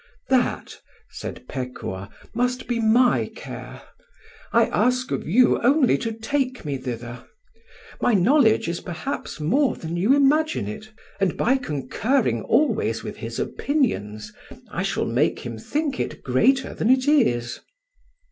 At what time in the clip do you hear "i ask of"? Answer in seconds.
4.51-5.27